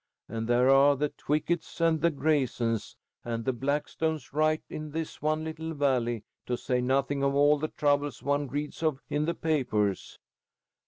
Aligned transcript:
And 0.27 0.47
there 0.47 0.67
are 0.67 0.95
the 0.95 1.09
Twicketts 1.09 1.79
and 1.79 2.01
the 2.01 2.09
Graysons 2.09 2.95
and 3.23 3.45
the 3.45 3.53
Blackstones 3.53 4.33
right 4.33 4.63
in 4.67 4.89
this 4.89 5.21
one 5.21 5.43
little 5.43 5.75
valley, 5.75 6.23
to 6.47 6.57
say 6.57 6.81
nothing 6.81 7.21
of 7.23 7.35
all 7.35 7.59
the 7.59 7.67
troubles 7.67 8.23
one 8.23 8.47
reads 8.47 8.81
of 8.81 8.99
in 9.11 9.25
the 9.25 9.35
papers." 9.35 10.17